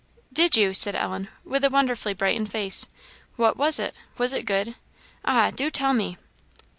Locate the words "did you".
0.33-0.73